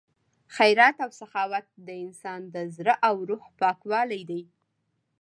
[0.55, 4.41] خیرات او سخاوت د انسان د زړه او روح پاکوالی دی.